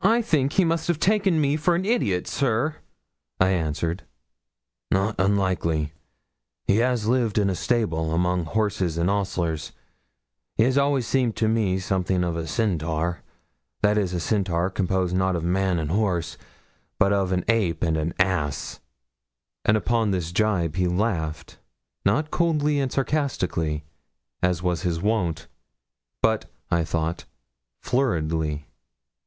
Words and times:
'I 0.00 0.22
think 0.22 0.54
he 0.54 0.64
must 0.64 0.88
have 0.88 0.98
taken 0.98 1.38
me 1.38 1.56
for 1.58 1.74
an 1.74 1.84
idiot, 1.84 2.26
sir,' 2.26 2.76
I 3.38 3.50
answered. 3.50 4.04
'Not 4.90 5.16
unlikely. 5.18 5.92
He 6.66 6.76
has 6.78 7.06
lived 7.08 7.36
in 7.36 7.50
a 7.50 7.54
stable, 7.54 8.14
among 8.14 8.46
horses 8.46 8.96
and 8.96 9.10
ostlers; 9.10 9.72
he 10.56 10.62
has 10.62 10.78
always 10.78 11.06
seemed 11.06 11.36
to 11.36 11.46
me 11.46 11.78
something 11.78 12.22
like 12.22 12.34
a 12.36 12.46
centaur 12.46 13.20
that 13.82 13.98
is 13.98 14.14
a 14.14 14.18
centaur 14.18 14.70
composed 14.70 15.14
not 15.14 15.36
of 15.36 15.44
man 15.44 15.78
and 15.78 15.90
horse, 15.90 16.38
but 16.98 17.12
of 17.12 17.30
an 17.30 17.44
ape 17.46 17.82
and 17.82 17.98
an 17.98 18.14
ass.' 18.18 18.80
And 19.66 19.76
upon 19.76 20.10
this 20.10 20.32
jibe 20.32 20.76
he 20.76 20.88
laughed, 20.88 21.58
not 22.06 22.30
coldly 22.30 22.80
and 22.80 22.90
sarcastically, 22.90 23.84
as 24.42 24.62
was 24.62 24.84
his 24.84 25.02
wont, 25.02 25.48
but, 26.22 26.46
I 26.70 26.82
thought, 26.82 27.26
flurriedly. 27.82 28.64